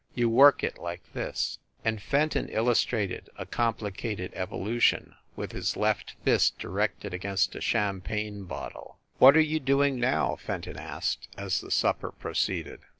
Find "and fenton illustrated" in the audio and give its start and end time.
1.85-3.29